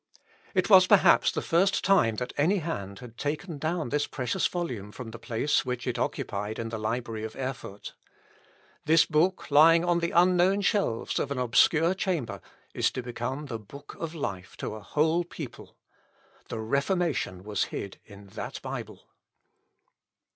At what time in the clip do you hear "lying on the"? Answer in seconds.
9.51-10.09